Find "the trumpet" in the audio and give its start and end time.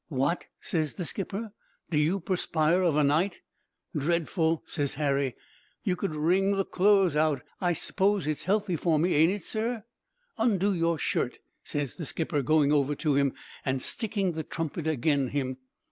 14.31-14.87